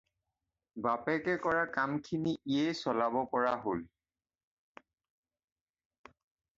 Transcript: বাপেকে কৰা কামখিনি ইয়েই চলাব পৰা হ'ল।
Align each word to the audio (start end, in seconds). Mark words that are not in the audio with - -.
বাপেকে 0.85 1.35
কৰা 1.43 1.65
কামখিনি 1.75 2.33
ইয়েই 2.53 2.79
চলাব 2.79 3.19
পৰা 3.35 3.53
হ'ল। 3.67 3.87